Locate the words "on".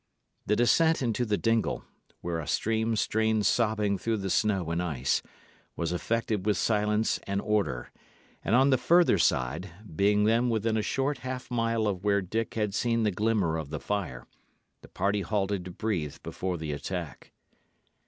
8.55-8.71